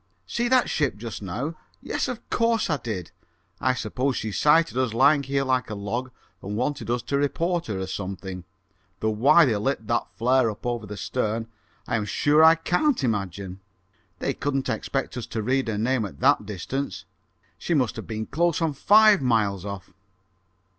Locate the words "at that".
16.05-16.47